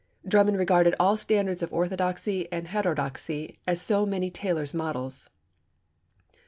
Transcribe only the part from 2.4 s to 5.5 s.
and of heterodoxy as so many tailors' models.